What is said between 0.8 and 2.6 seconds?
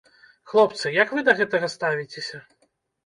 як вы да гэтага ставіцеся?